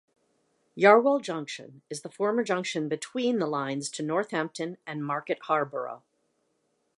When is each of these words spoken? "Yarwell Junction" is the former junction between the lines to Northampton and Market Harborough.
"Yarwell 0.75 1.19
Junction" 1.21 1.83
is 1.87 2.01
the 2.01 2.09
former 2.09 2.43
junction 2.43 2.89
between 2.89 3.37
the 3.37 3.45
lines 3.45 3.87
to 3.91 4.01
Northampton 4.01 4.77
and 4.87 5.05
Market 5.05 5.37
Harborough. 5.43 6.01